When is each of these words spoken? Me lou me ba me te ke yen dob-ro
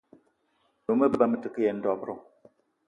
Me 0.85 0.85
lou 0.85 0.95
me 0.99 1.07
ba 1.11 1.25
me 1.31 1.37
te 1.43 1.49
ke 1.53 1.61
yen 1.65 1.79
dob-ro 1.83 2.15